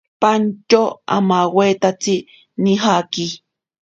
Pantyo 0.21 0.83
amawaitatsi 1.17 2.15
nijaki. 2.61 3.27